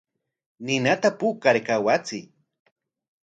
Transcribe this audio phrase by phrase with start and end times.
[0.65, 2.25] Nina puukar kawachiy.